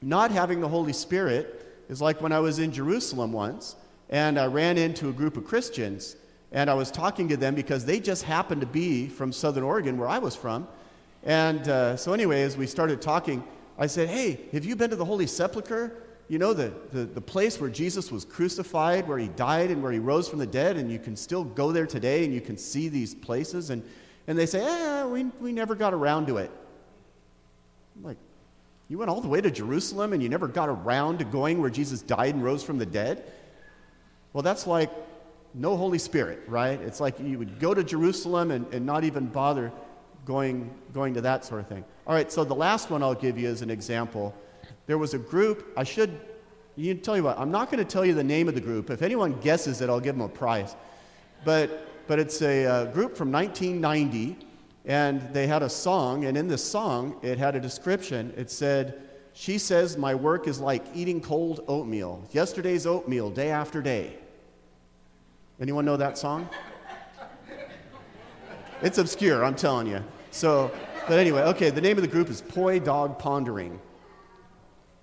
not 0.02 0.32
having 0.32 0.60
the 0.60 0.68
Holy 0.68 0.92
Spirit 0.92 1.84
is 1.88 2.02
like 2.02 2.22
when 2.22 2.34
I 2.34 2.40
was 2.40 2.60
in 2.60 2.72
Jerusalem 2.72 3.32
once 3.32 3.78
and 4.10 4.40
I 4.40 4.46
ran 4.46 4.78
into 4.78 5.10
a 5.10 5.14
group 5.14 5.38
of 5.38 5.46
Christians 5.46 6.16
and 6.54 6.70
I 6.70 6.76
was 6.76 6.92
talking 6.92 7.28
to 7.30 7.38
them 7.38 7.56
because 7.56 7.84
they 7.84 8.00
just 8.00 8.24
happened 8.24 8.62
to 8.62 8.68
be 8.68 9.08
from 9.08 9.34
Southern 9.34 9.64
Oregon, 9.64 9.98
where 9.98 10.08
I 10.08 10.20
was 10.20 10.36
from. 10.36 10.68
And 11.24 11.68
uh, 11.68 11.98
so, 11.98 12.14
anyway, 12.14 12.44
as 12.44 12.56
we 12.56 12.68
started 12.68 13.02
talking, 13.02 13.44
I 13.78 13.88
said, 13.88 14.08
Hey, 14.08 14.40
have 14.52 14.64
you 14.64 14.76
been 14.76 14.92
to 14.92 14.96
the 14.96 15.06
Holy 15.06 15.26
Sepulchre? 15.26 16.04
You 16.30 16.38
know, 16.38 16.54
the, 16.54 16.72
the, 16.92 17.06
the 17.06 17.22
place 17.22 17.60
where 17.60 17.70
Jesus 17.70 18.12
was 18.12 18.24
crucified, 18.24 19.08
where 19.08 19.18
he 19.18 19.28
died, 19.30 19.72
and 19.72 19.82
where 19.82 19.92
he 19.92 20.00
rose 20.00 20.30
from 20.30 20.40
the 20.40 20.46
dead, 20.46 20.78
and 20.78 20.92
you 20.92 21.00
can 21.00 21.16
still 21.16 21.44
go 21.44 21.72
there 21.72 21.88
today 21.88 22.24
and 22.24 22.34
you 22.34 22.40
can 22.40 22.58
see 22.58 22.88
these 22.88 23.14
places. 23.14 23.72
And, 23.72 23.84
and 24.28 24.38
they 24.38 24.46
say, 24.46 24.64
Eh, 24.64 25.06
we, 25.06 25.24
we 25.42 25.52
never 25.52 25.74
got 25.76 25.94
around 25.94 26.28
to 26.28 26.38
it. 26.38 26.52
I'm 27.96 28.04
like, 28.04 28.18
you 28.90 29.00
went 29.00 29.10
all 29.10 29.22
the 29.22 29.28
way 29.28 29.42
to 29.42 29.50
Jerusalem 29.50 30.14
and 30.14 30.22
you 30.22 30.30
never 30.30 30.48
got 30.48 30.70
around 30.70 31.20
to 31.20 31.26
going 31.26 31.60
where 31.60 31.70
Jesus 31.70 32.02
died 32.02 32.36
and 32.36 32.44
rose 32.44 32.64
from 32.64 32.78
the 32.78 32.86
dead? 32.86 33.24
Well, 34.34 34.42
that's 34.42 34.68
like 34.68 34.90
no 35.54 35.78
Holy 35.78 36.00
Spirit, 36.00 36.42
right? 36.48 36.82
It's 36.82 37.00
like 37.00 37.20
you 37.20 37.38
would 37.38 37.60
go 37.60 37.74
to 37.74 37.84
Jerusalem 37.84 38.52
and, 38.52 38.72
and 38.74 38.86
not 38.86 39.04
even 39.04 39.28
bother 39.28 39.72
going, 40.26 40.74
going 40.94 41.14
to 41.14 41.22
that 41.22 41.46
sort 41.46 41.62
of 41.62 41.68
thing. 41.68 41.86
All 42.08 42.16
right, 42.16 42.32
so 42.32 42.44
the 42.44 42.56
last 42.56 42.90
one 42.90 43.04
I'll 43.04 43.14
give 43.14 43.38
you 43.38 43.48
as 43.48 43.62
an 43.62 43.70
example. 43.70 44.36
There 44.88 44.98
was 44.98 45.14
a 45.14 45.20
group, 45.20 45.72
I 45.78 45.84
should, 45.84 46.20
you 46.76 46.96
tell 46.96 47.16
you 47.16 47.24
what, 47.24 47.38
I'm 47.38 47.52
not 47.52 47.72
going 47.72 47.84
to 47.84 47.90
tell 47.90 48.06
you 48.06 48.14
the 48.14 48.24
name 48.24 48.48
of 48.48 48.56
the 48.56 48.62
group. 48.62 48.90
If 48.90 49.02
anyone 49.02 49.40
guesses 49.40 49.82
it, 49.82 49.90
I'll 49.90 50.00
give 50.00 50.16
them 50.16 50.26
a 50.26 50.30
prize. 50.30 50.76
But, 51.46 52.08
but 52.08 52.20
it's 52.20 52.42
a, 52.42 52.66
uh, 52.66 52.86
group 52.86 53.16
from 53.16 53.32
1990 53.32 54.38
and 54.86 55.22
they 55.34 55.48
had 55.48 55.64
a 55.64 55.70
song, 55.70 56.26
and 56.26 56.36
in 56.36 56.48
this 56.48 56.64
song, 56.64 57.18
it 57.22 57.38
had 57.38 57.56
a 57.56 57.60
description. 57.60 58.34
It 58.36 58.52
said, 58.52 59.02
She 59.32 59.58
says, 59.58 59.98
My 59.98 60.14
work 60.14 60.48
is 60.48 60.60
like 60.60 60.84
eating 60.94 61.22
cold 61.22 61.64
oatmeal, 61.68 62.22
yesterday's 62.32 62.86
oatmeal, 62.86 63.30
day 63.30 63.50
after 63.50 63.82
day. 63.82 64.18
Anyone 65.60 65.86
know 65.86 65.98
that 65.98 66.18
song? 66.18 66.50
It's 68.82 68.98
obscure, 68.98 69.46
I'm 69.46 69.56
telling 69.56 69.88
you. 69.88 70.04
So, 70.32 70.72
but 71.08 71.20
anyway, 71.20 71.42
okay, 71.44 71.70
the 71.70 71.82
name 71.82 71.98
of 71.98 72.02
the 72.02 72.08
group 72.08 72.30
is 72.30 72.42
Poi 72.42 72.80
Dog 72.80 73.20
Pondering. 73.20 73.80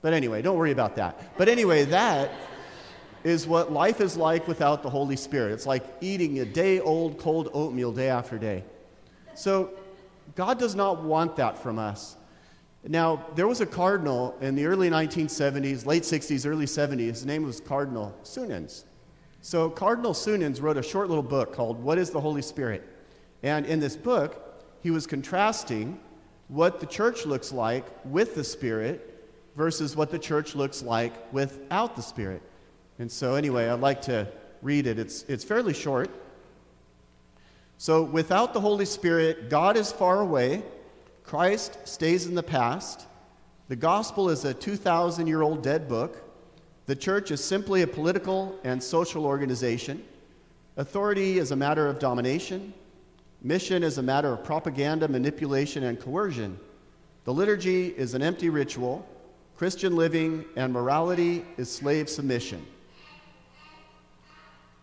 But 0.02 0.12
anyway, 0.12 0.42
don't 0.42 0.56
worry 0.56 0.72
about 0.72 0.96
that. 0.96 1.36
But 1.38 1.48
anyway, 1.48 1.84
that 1.86 2.30
is 3.22 3.46
what 3.46 3.72
life 3.72 4.00
is 4.00 4.16
like 4.16 4.48
without 4.48 4.82
the 4.82 4.90
Holy 4.90 5.16
Spirit. 5.16 5.52
It's 5.52 5.66
like 5.66 5.84
eating 6.00 6.40
a 6.40 6.44
day 6.44 6.80
old 6.80 7.18
cold 7.18 7.50
oatmeal 7.52 7.92
day 7.92 8.08
after 8.08 8.38
day. 8.38 8.64
So 9.34 9.70
God 10.34 10.58
does 10.58 10.74
not 10.74 11.02
want 11.02 11.36
that 11.36 11.58
from 11.58 11.78
us. 11.78 12.16
Now, 12.86 13.26
there 13.34 13.46
was 13.46 13.60
a 13.60 13.66
cardinal 13.66 14.36
in 14.40 14.54
the 14.54 14.64
early 14.64 14.88
1970s, 14.88 15.84
late 15.84 16.02
60s, 16.02 16.46
early 16.46 16.64
70s. 16.64 17.08
His 17.08 17.26
name 17.26 17.42
was 17.42 17.60
Cardinal 17.60 18.16
Suenens. 18.22 18.86
So, 19.42 19.70
Cardinal 19.70 20.12
Suenens 20.12 20.60
wrote 20.60 20.76
a 20.76 20.82
short 20.82 21.08
little 21.08 21.22
book 21.22 21.54
called 21.54 21.82
What 21.82 21.96
is 21.96 22.10
the 22.10 22.20
Holy 22.20 22.42
Spirit? 22.42 22.86
And 23.42 23.64
in 23.64 23.80
this 23.80 23.96
book, 23.96 24.62
he 24.82 24.90
was 24.90 25.06
contrasting 25.06 25.98
what 26.48 26.80
the 26.80 26.86
church 26.86 27.24
looks 27.24 27.52
like 27.52 27.86
with 28.04 28.34
the 28.34 28.44
Spirit 28.44 29.28
versus 29.56 29.96
what 29.96 30.10
the 30.10 30.18
church 30.18 30.54
looks 30.54 30.82
like 30.82 31.32
without 31.32 31.96
the 31.96 32.02
Spirit. 32.02 32.42
And 32.98 33.10
so, 33.10 33.34
anyway, 33.34 33.68
I'd 33.68 33.80
like 33.80 34.02
to 34.02 34.28
read 34.60 34.86
it. 34.86 34.98
It's, 34.98 35.22
it's 35.22 35.44
fairly 35.44 35.72
short. 35.72 36.10
So, 37.78 38.02
without 38.02 38.52
the 38.52 38.60
Holy 38.60 38.84
Spirit, 38.84 39.48
God 39.48 39.78
is 39.78 39.90
far 39.90 40.20
away, 40.20 40.62
Christ 41.24 41.78
stays 41.88 42.26
in 42.26 42.34
the 42.34 42.42
past, 42.42 43.06
the 43.68 43.76
gospel 43.76 44.28
is 44.28 44.44
a 44.44 44.52
2,000 44.52 45.26
year 45.26 45.40
old 45.40 45.62
dead 45.62 45.88
book, 45.88 46.29
the 46.90 46.96
church 46.96 47.30
is 47.30 47.42
simply 47.42 47.82
a 47.82 47.86
political 47.86 48.58
and 48.64 48.82
social 48.82 49.24
organization, 49.24 50.02
authority 50.76 51.38
is 51.38 51.52
a 51.52 51.56
matter 51.56 51.86
of 51.86 52.00
domination, 52.00 52.74
mission 53.42 53.84
is 53.84 53.98
a 53.98 54.02
matter 54.02 54.32
of 54.32 54.42
propaganda, 54.42 55.06
manipulation, 55.06 55.84
and 55.84 56.00
coercion. 56.00 56.58
The 57.22 57.32
liturgy 57.32 57.90
is 57.96 58.14
an 58.14 58.22
empty 58.22 58.48
ritual, 58.48 59.06
Christian 59.56 59.94
living 59.94 60.44
and 60.56 60.72
morality 60.72 61.44
is 61.56 61.70
slave 61.70 62.08
submission. 62.08 62.66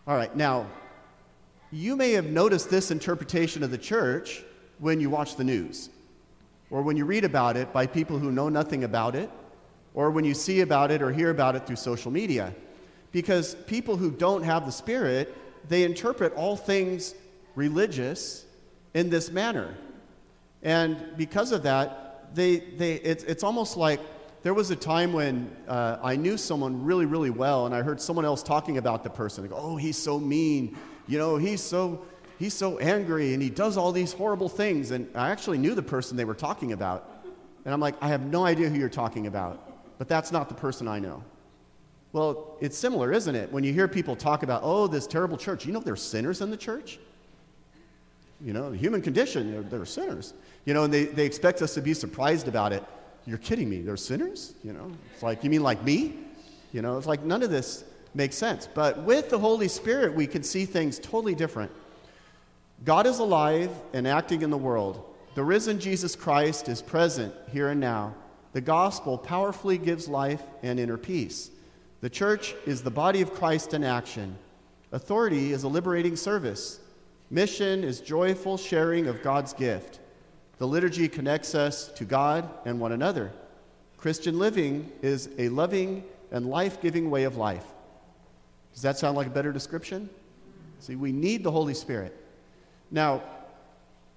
All 0.06 0.16
right, 0.16 0.34
now, 0.34 0.66
you 1.70 1.94
may 1.94 2.12
have 2.12 2.24
noticed 2.24 2.70
this 2.70 2.90
interpretation 2.90 3.62
of 3.62 3.70
the 3.70 3.76
church 3.76 4.42
when 4.78 4.98
you 4.98 5.10
watch 5.10 5.36
the 5.36 5.44
news, 5.44 5.90
or 6.70 6.80
when 6.80 6.96
you 6.96 7.04
read 7.04 7.24
about 7.24 7.58
it 7.58 7.70
by 7.74 7.86
people 7.86 8.18
who 8.18 8.32
know 8.32 8.48
nothing 8.48 8.84
about 8.84 9.14
it, 9.14 9.28
or 9.98 10.12
when 10.12 10.24
you 10.24 10.32
see 10.32 10.60
about 10.60 10.92
it 10.92 11.02
or 11.02 11.10
hear 11.10 11.30
about 11.30 11.56
it 11.56 11.66
through 11.66 11.74
social 11.74 12.12
media. 12.12 12.54
Because 13.10 13.56
people 13.66 13.96
who 13.96 14.12
don't 14.12 14.44
have 14.44 14.64
the 14.64 14.70
Spirit, 14.70 15.36
they 15.68 15.82
interpret 15.82 16.32
all 16.34 16.56
things 16.56 17.16
religious 17.56 18.46
in 18.94 19.10
this 19.10 19.32
manner. 19.32 19.74
And 20.62 21.16
because 21.16 21.50
of 21.50 21.64
that, 21.64 22.32
they, 22.32 22.58
they, 22.58 22.92
it's, 22.92 23.24
it's 23.24 23.42
almost 23.42 23.76
like 23.76 23.98
there 24.44 24.54
was 24.54 24.70
a 24.70 24.76
time 24.76 25.12
when 25.12 25.50
uh, 25.66 25.98
I 26.00 26.14
knew 26.14 26.36
someone 26.36 26.84
really, 26.84 27.04
really 27.04 27.30
well, 27.30 27.66
and 27.66 27.74
I 27.74 27.82
heard 27.82 28.00
someone 28.00 28.24
else 28.24 28.44
talking 28.44 28.78
about 28.78 29.02
the 29.02 29.10
person. 29.10 29.42
They 29.42 29.48
go, 29.48 29.56
oh, 29.58 29.76
he's 29.76 29.98
so 29.98 30.20
mean. 30.20 30.78
You 31.08 31.18
know, 31.18 31.38
he's 31.38 31.60
so, 31.60 32.04
he's 32.38 32.54
so 32.54 32.78
angry, 32.78 33.34
and 33.34 33.42
he 33.42 33.50
does 33.50 33.76
all 33.76 33.90
these 33.90 34.12
horrible 34.12 34.48
things. 34.48 34.92
And 34.92 35.10
I 35.16 35.30
actually 35.30 35.58
knew 35.58 35.74
the 35.74 35.82
person 35.82 36.16
they 36.16 36.24
were 36.24 36.36
talking 36.36 36.70
about. 36.70 37.24
And 37.64 37.74
I'm 37.74 37.80
like, 37.80 37.96
I 38.00 38.06
have 38.08 38.24
no 38.24 38.46
idea 38.46 38.68
who 38.68 38.78
you're 38.78 38.88
talking 38.88 39.26
about, 39.26 39.67
but 39.98 40.08
that's 40.08 40.32
not 40.32 40.48
the 40.48 40.54
person 40.54 40.88
I 40.88 40.98
know. 40.98 41.22
Well, 42.12 42.56
it's 42.60 42.78
similar, 42.78 43.12
isn't 43.12 43.34
it? 43.34 43.52
When 43.52 43.64
you 43.64 43.72
hear 43.72 43.86
people 43.86 44.16
talk 44.16 44.42
about, 44.42 44.62
oh, 44.64 44.86
this 44.86 45.06
terrible 45.06 45.36
church, 45.36 45.66
you 45.66 45.72
know 45.72 45.80
there's 45.80 46.02
sinners 46.02 46.40
in 46.40 46.50
the 46.50 46.56
church? 46.56 46.98
You 48.40 48.52
know, 48.52 48.70
the 48.70 48.76
human 48.76 49.02
condition, 49.02 49.50
they're, 49.50 49.62
they're 49.62 49.84
sinners. 49.84 50.32
You 50.64 50.72
know, 50.72 50.84
and 50.84 50.94
they, 50.94 51.04
they 51.04 51.26
expect 51.26 51.60
us 51.60 51.74
to 51.74 51.82
be 51.82 51.92
surprised 51.92 52.48
about 52.48 52.72
it. 52.72 52.82
You're 53.26 53.38
kidding 53.38 53.68
me. 53.68 53.82
They're 53.82 53.96
sinners? 53.96 54.54
You 54.64 54.72
know, 54.72 54.90
it's 55.12 55.22
like, 55.22 55.44
you 55.44 55.50
mean 55.50 55.62
like 55.62 55.84
me? 55.84 56.14
You 56.72 56.80
know, 56.80 56.96
it's 56.96 57.06
like 57.06 57.24
none 57.24 57.42
of 57.42 57.50
this 57.50 57.84
makes 58.14 58.36
sense. 58.36 58.68
But 58.72 59.02
with 59.02 59.28
the 59.28 59.38
Holy 59.38 59.68
Spirit, 59.68 60.14
we 60.14 60.26
can 60.26 60.42
see 60.42 60.64
things 60.64 60.98
totally 60.98 61.34
different. 61.34 61.70
God 62.84 63.06
is 63.06 63.18
alive 63.18 63.70
and 63.92 64.06
acting 64.06 64.42
in 64.42 64.50
the 64.50 64.56
world. 64.56 65.04
The 65.34 65.44
risen 65.44 65.78
Jesus 65.78 66.16
Christ 66.16 66.68
is 66.68 66.80
present 66.80 67.34
here 67.52 67.68
and 67.68 67.80
now. 67.80 68.14
The 68.58 68.62
gospel 68.62 69.16
powerfully 69.16 69.78
gives 69.78 70.08
life 70.08 70.42
and 70.64 70.80
inner 70.80 70.96
peace. 70.96 71.52
The 72.00 72.10
church 72.10 72.56
is 72.66 72.82
the 72.82 72.90
body 72.90 73.20
of 73.20 73.32
Christ 73.32 73.72
in 73.72 73.84
action. 73.84 74.36
Authority 74.90 75.52
is 75.52 75.62
a 75.62 75.68
liberating 75.68 76.16
service. 76.16 76.80
Mission 77.30 77.84
is 77.84 78.00
joyful 78.00 78.56
sharing 78.56 79.06
of 79.06 79.22
God's 79.22 79.52
gift. 79.52 80.00
The 80.58 80.66
liturgy 80.66 81.06
connects 81.06 81.54
us 81.54 81.86
to 81.92 82.04
God 82.04 82.50
and 82.64 82.80
one 82.80 82.90
another. 82.90 83.30
Christian 83.96 84.40
living 84.40 84.90
is 85.02 85.28
a 85.38 85.50
loving 85.50 86.02
and 86.32 86.44
life 86.44 86.82
giving 86.82 87.10
way 87.10 87.22
of 87.22 87.36
life. 87.36 87.64
Does 88.72 88.82
that 88.82 88.98
sound 88.98 89.16
like 89.16 89.28
a 89.28 89.30
better 89.30 89.52
description? 89.52 90.10
See, 90.80 90.96
we 90.96 91.12
need 91.12 91.44
the 91.44 91.52
Holy 91.52 91.74
Spirit. 91.74 92.12
Now, 92.90 93.22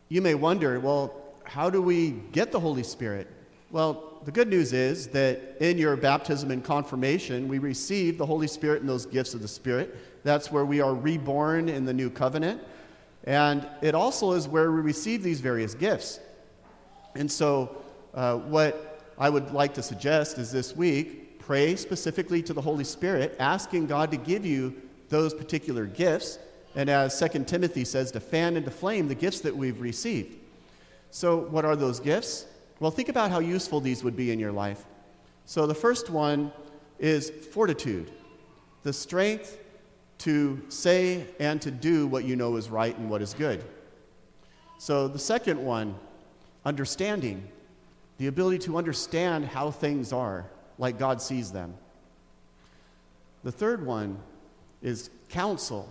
you 0.09 0.19
may 0.19 0.33
wonder 0.33 0.79
well, 0.79 1.13
how 1.43 1.69
do 1.69 1.79
we 1.79 2.09
get 2.31 2.51
the 2.51 2.59
Holy 2.59 2.81
Spirit? 2.81 3.27
Well, 3.71 4.19
the 4.25 4.33
good 4.33 4.49
news 4.49 4.73
is 4.73 5.07
that 5.07 5.55
in 5.61 5.77
your 5.77 5.95
baptism 5.95 6.51
and 6.51 6.61
confirmation, 6.61 7.47
we 7.47 7.57
receive 7.57 8.17
the 8.17 8.25
Holy 8.25 8.47
Spirit 8.47 8.81
and 8.81 8.89
those 8.89 9.05
gifts 9.05 9.33
of 9.33 9.41
the 9.41 9.47
Spirit. 9.47 9.95
That's 10.25 10.51
where 10.51 10.65
we 10.65 10.81
are 10.81 10.93
reborn 10.93 11.69
in 11.69 11.85
the 11.85 11.93
new 11.93 12.09
covenant. 12.09 12.61
And 13.23 13.65
it 13.81 13.95
also 13.95 14.33
is 14.33 14.45
where 14.45 14.73
we 14.73 14.81
receive 14.81 15.23
these 15.23 15.39
various 15.39 15.73
gifts. 15.73 16.19
And 17.15 17.31
so, 17.31 17.81
uh, 18.13 18.39
what 18.39 19.13
I 19.17 19.29
would 19.29 19.51
like 19.51 19.73
to 19.75 19.83
suggest 19.83 20.37
is 20.37 20.51
this 20.51 20.75
week, 20.75 21.39
pray 21.39 21.77
specifically 21.77 22.43
to 22.43 22.53
the 22.53 22.61
Holy 22.61 22.83
Spirit, 22.83 23.37
asking 23.39 23.87
God 23.87 24.11
to 24.11 24.17
give 24.17 24.45
you 24.45 24.75
those 25.07 25.33
particular 25.33 25.85
gifts. 25.85 26.39
And 26.75 26.89
as 26.89 27.17
2 27.17 27.45
Timothy 27.45 27.85
says, 27.85 28.11
to 28.11 28.19
fan 28.19 28.57
and 28.57 28.65
to 28.65 28.71
flame 28.71 29.07
the 29.07 29.15
gifts 29.15 29.39
that 29.41 29.55
we've 29.55 29.79
received. 29.79 30.35
So, 31.09 31.37
what 31.37 31.63
are 31.63 31.77
those 31.77 32.01
gifts? 32.01 32.47
Well, 32.81 32.89
think 32.89 33.09
about 33.09 33.29
how 33.29 33.37
useful 33.37 33.79
these 33.79 34.03
would 34.03 34.15
be 34.15 34.31
in 34.31 34.39
your 34.39 34.51
life. 34.51 34.85
So, 35.45 35.67
the 35.67 35.75
first 35.75 36.09
one 36.09 36.51
is 36.97 37.29
fortitude, 37.29 38.11
the 38.81 38.91
strength 38.91 39.59
to 40.17 40.59
say 40.69 41.27
and 41.39 41.61
to 41.61 41.69
do 41.69 42.07
what 42.07 42.25
you 42.25 42.35
know 42.35 42.55
is 42.55 42.71
right 42.71 42.97
and 42.97 43.07
what 43.07 43.21
is 43.21 43.35
good. 43.35 43.63
So, 44.79 45.07
the 45.07 45.19
second 45.19 45.63
one, 45.63 45.93
understanding, 46.65 47.47
the 48.17 48.25
ability 48.25 48.57
to 48.65 48.77
understand 48.77 49.45
how 49.45 49.69
things 49.69 50.11
are 50.11 50.47
like 50.79 50.97
God 50.97 51.21
sees 51.21 51.51
them. 51.51 51.75
The 53.43 53.51
third 53.51 53.85
one 53.85 54.17
is 54.81 55.11
counsel. 55.29 55.87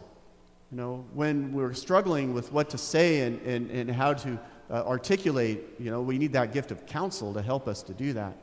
You 0.72 0.78
know, 0.78 1.04
when 1.14 1.52
we're 1.52 1.72
struggling 1.72 2.34
with 2.34 2.50
what 2.50 2.68
to 2.70 2.78
say 2.78 3.20
and, 3.20 3.40
and, 3.42 3.70
and 3.70 3.88
how 3.88 4.14
to 4.14 4.40
uh, 4.70 4.84
articulate, 4.86 5.64
you 5.78 5.90
know, 5.90 6.00
we 6.00 6.16
need 6.16 6.32
that 6.32 6.52
gift 6.52 6.70
of 6.70 6.86
counsel 6.86 7.34
to 7.34 7.42
help 7.42 7.66
us 7.66 7.82
to 7.82 7.92
do 7.92 8.12
that. 8.12 8.36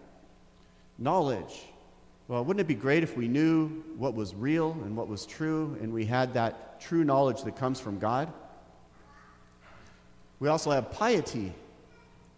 Knowledge. 0.98 1.64
Well, 2.28 2.44
wouldn't 2.44 2.60
it 2.60 2.68
be 2.68 2.76
great 2.76 3.04
if 3.04 3.16
we 3.16 3.30
knew 3.30 3.70
what 3.98 4.14
was 4.14 4.36
real 4.36 4.72
and 4.84 4.98
what 4.98 5.08
was 5.08 5.26
true 5.26 5.78
and 5.82 5.94
we 5.94 6.06
had 6.06 6.34
that 6.34 6.82
true 6.82 7.06
knowledge 7.06 7.44
that 7.44 7.56
comes 7.56 7.80
from 7.80 8.00
God? 8.00 8.32
We 10.40 10.50
also 10.50 10.72
have 10.72 10.92
piety. 10.92 11.54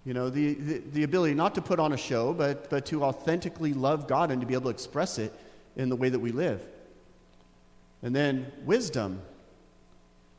You 0.05 0.13
know, 0.13 0.29
the, 0.29 0.53
the, 0.53 0.77
the, 0.93 1.03
ability 1.03 1.33
not 1.33 1.55
to 1.55 1.61
put 1.61 1.79
on 1.79 1.91
a 1.91 1.97
show, 1.97 2.33
but, 2.33 2.69
but 2.69 2.85
to 2.87 3.03
authentically 3.03 3.73
love 3.73 4.07
God 4.07 4.31
and 4.31 4.39
to 4.39 4.47
be 4.47 4.53
able 4.53 4.65
to 4.65 4.69
express 4.69 5.17
it 5.17 5.33
in 5.75 5.89
the 5.89 5.95
way 5.95 6.09
that 6.09 6.19
we 6.19 6.31
live. 6.31 6.65
And 8.01 8.15
then 8.15 8.51
wisdom. 8.63 9.21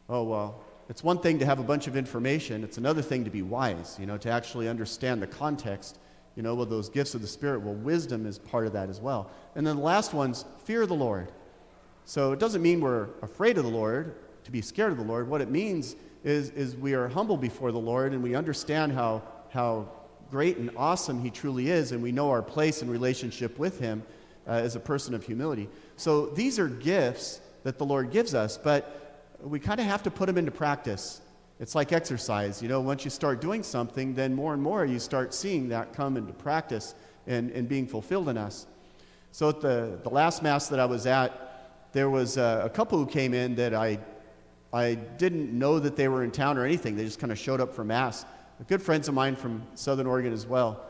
Oh, 0.09 0.23
well, 0.23 0.65
it's 0.91 1.05
one 1.05 1.21
thing 1.21 1.39
to 1.39 1.47
have 1.47 1.61
a 1.61 1.63
bunch 1.63 1.87
of 1.87 1.97
information, 1.97 2.65
it's 2.65 2.77
another 2.77 3.01
thing 3.01 3.23
to 3.23 3.31
be 3.31 3.43
wise, 3.43 3.97
you 4.01 4.07
know, 4.07 4.19
to 4.19 4.29
actually 4.29 4.69
understand 4.69 5.23
the 5.23 5.27
context, 5.29 6.01
you 6.35 6.43
know, 6.43 6.57
with 6.57 6.69
those 6.69 6.89
gifts 6.89 7.15
of 7.15 7.23
the 7.23 7.29
Spirit. 7.29 7.61
Well, 7.61 7.75
wisdom 7.75 8.27
is 8.27 8.41
part 8.41 8.67
of 8.67 8.73
that 8.73 8.89
as 8.89 9.01
well. 9.01 9.31
And 9.55 9.65
then 9.65 9.77
the 9.77 9.83
last 9.83 10.13
one's 10.13 10.45
fear 10.65 10.87
the 10.87 10.95
Lord. 10.95 11.31
So 12.07 12.33
it 12.33 12.41
doesn't 12.41 12.61
mean 12.61 12.81
we're 12.81 13.07
afraid 13.23 13.57
of 13.57 13.63
the 13.63 13.71
Lord, 13.71 14.17
to 14.43 14.51
be 14.51 14.61
scared 14.61 14.91
of 14.91 14.99
the 14.99 15.05
Lord. 15.05 15.29
What 15.29 15.41
it 15.41 15.49
means 15.49 15.95
is, 16.25 16.51
is 16.51 16.77
we 16.77 16.95
are 16.95 17.07
humble 17.07 17.37
before 17.37 17.71
the 17.71 17.79
Lord 17.79 18.13
and 18.13 18.21
we 18.21 18.35
understand 18.35 18.91
how, 18.91 19.23
how 19.51 19.89
great 20.29 20.57
and 20.57 20.73
awesome 20.77 21.23
He 21.23 21.31
truly 21.31 21.71
is, 21.71 21.93
and 21.93 22.03
we 22.03 22.11
know 22.11 22.31
our 22.31 22.43
place 22.43 22.83
in 22.83 22.91
relationship 22.91 23.61
with 23.61 23.79
Him 23.79 24.03
uh, 24.49 24.55
as 24.55 24.75
a 24.75 24.81
person 24.81 25.15
of 25.15 25.23
humility. 25.23 25.69
So 25.95 26.27
these 26.27 26.59
are 26.59 26.67
gifts 26.67 27.41
that 27.63 27.79
the 27.79 27.87
Lord 27.87 28.11
gives 28.11 28.35
us, 28.35 28.59
but 28.59 29.10
we 29.43 29.59
kind 29.59 29.81
of 29.81 29.87
have 29.87 30.03
to 30.05 30.11
put 30.11 30.27
them 30.27 30.39
into 30.39 30.51
practice. 30.51 31.21
It's 31.59 31.75
like 31.75 31.93
exercise. 31.93 32.63
You 32.63 32.69
know, 32.69 32.81
once 32.81 33.05
you 33.05 33.11
start 33.11 33.41
doing 33.41 33.63
something, 33.63 34.15
then 34.15 34.35
more 34.35 34.55
and 34.55 34.63
more 34.63 34.85
you 34.85 34.99
start 34.99 35.35
seeing 35.35 35.69
that 35.69 35.93
come 35.93 36.17
into 36.17 36.33
practice 36.33 36.95
and, 37.27 37.51
and 37.51 37.69
being 37.69 37.87
fulfilled 37.87 38.29
in 38.29 38.39
us. 38.39 38.67
So 39.33 39.51
at 39.51 39.61
the, 39.61 39.99
the 40.03 40.09
last 40.09 40.43
Mass 40.43 40.69
that 40.69 40.81
I 40.81 40.87
was 40.87 41.07
at, 41.07 41.91
there 41.93 42.09
was 42.09 42.37
a, 42.37 42.63
a 42.65 42.71
couple 42.71 42.99
who 42.99 43.07
came 43.07 43.35
in 43.35 43.55
that 43.57 43.75
I, 43.75 43.99
I 44.73 44.95
didn't 44.95 45.57
know 45.57 45.79
that 45.79 45.97
they 45.97 46.09
were 46.09 46.25
in 46.25 46.31
town 46.31 46.57
or 46.57 46.65
anything. 46.65 46.97
They 46.97 47.05
just 47.05 47.19
kind 47.19 47.33
of 47.33 47.39
showed 47.39 47.61
up 47.61 47.75
for 47.75 47.85
Mass. 47.85 48.25
Good 48.69 48.83
friends 48.83 49.09
of 49.09 49.15
mine 49.15 49.37
from 49.37 49.63
Southern 49.75 50.07
Oregon 50.07 50.33
as 50.33 50.47
well. 50.47 50.85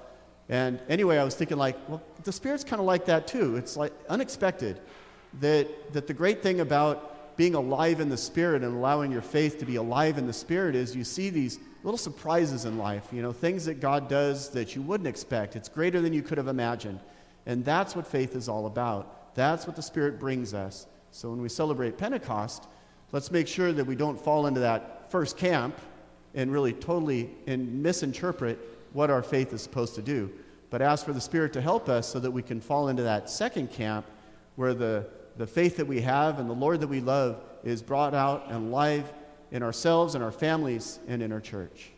And 0.49 0.81
anyway, 0.89 1.19
I 1.19 1.25
was 1.25 1.37
thinking, 1.37 1.57
like, 1.57 1.77
well, 1.89 2.03
the 2.25 2.33
Spirit's 2.33 2.65
kind 2.65 2.81
of 2.81 2.87
like 2.87 3.05
that 3.07 3.27
too. 3.27 3.57
It's 3.57 3.77
like 3.77 3.93
unexpected 4.09 4.81
that, 5.39 5.93
that 5.93 6.07
the 6.07 6.15
great 6.15 6.43
thing 6.43 6.61
about 6.61 7.10
being 7.41 7.55
alive 7.55 8.01
in 8.01 8.11
the 8.11 8.19
Spirit 8.19 8.63
and 8.63 8.77
allowing 8.77 9.11
your 9.11 9.23
faith 9.23 9.59
to 9.59 9.65
be 9.65 9.77
alive 9.77 10.19
in 10.19 10.27
the 10.27 10.33
Spirit 10.33 10.75
is 10.75 10.95
you 10.95 11.03
see 11.03 11.31
these 11.31 11.59
little 11.85 11.97
surprises 11.97 12.67
in 12.67 12.77
life, 12.77 13.09
you 13.11 13.23
know, 13.23 13.33
things 13.33 13.65
that 13.65 13.81
God 13.81 14.11
does 14.11 14.51
that 14.51 14.77
you 14.77 14.83
wouldn't 14.83 15.07
expect. 15.09 15.57
It's 15.57 15.67
greater 15.67 16.03
than 16.03 16.13
you 16.13 16.21
could 16.21 16.37
have 16.37 16.49
imagined. 16.49 17.01
And 17.47 17.65
that's 17.65 17.97
what 17.97 18.07
faith 18.07 18.37
is 18.37 18.47
all 18.47 18.67
about. 18.67 19.35
That's 19.35 19.67
what 19.67 19.75
the 19.75 19.81
Spirit 19.81 20.21
brings 20.21 20.53
us. 20.53 20.87
So 21.13 21.31
when 21.31 21.41
we 21.41 21.49
celebrate 21.49 21.97
Pentecost, 21.97 22.67
let's 23.11 23.31
make 23.31 23.49
sure 23.49 23.73
that 23.73 23.87
we 23.87 23.97
don't 23.97 24.21
fall 24.21 24.47
into 24.47 24.61
that 24.61 25.11
first 25.11 25.39
camp 25.39 25.79
and 26.35 26.53
really 26.53 26.75
totally 26.75 27.31
and 27.47 27.83
misinterpret 27.83 28.59
what 28.93 29.09
our 29.09 29.23
faith 29.23 29.55
is 29.55 29.63
supposed 29.63 29.95
to 29.95 30.03
do. 30.03 30.31
But 30.69 30.83
ask 30.83 31.07
for 31.07 31.15
the 31.15 31.23
Spirit 31.23 31.55
to 31.55 31.63
help 31.63 31.89
us 31.89 32.07
so 32.07 32.21
that 32.21 32.33
we 32.33 32.43
can 32.43 32.61
fall 32.61 32.89
into 32.89 33.05
that 33.05 33.31
second 33.31 33.73
camp 33.73 34.05
where 34.57 34.75
the 34.75 35.09
the 35.37 35.47
faith 35.47 35.77
that 35.77 35.87
we 35.87 36.01
have 36.01 36.39
and 36.39 36.49
the 36.49 36.55
Lord 36.55 36.81
that 36.81 36.89
we 36.89 37.01
love 37.01 37.41
is 37.65 37.83
brought 37.83 38.15
out 38.15 38.47
and 38.49 38.69
alive 38.69 39.13
in 39.51 39.63
ourselves 39.63 40.15
and 40.15 40.25
our 40.25 40.33
families 40.33 41.01
and 41.09 41.23
in 41.23 41.33
our 41.33 41.41
church. 41.41 41.93